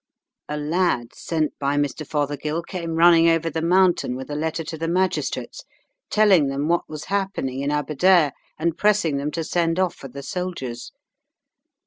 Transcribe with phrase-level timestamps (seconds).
[0.49, 2.07] "A lad sent by Mr.
[2.07, 5.63] Fothergill came running over the mountain with a letter to the magistrates,
[6.09, 10.23] telling them what was happening in Aberdare, and pressing them to send off for the
[10.23, 10.91] soldiers.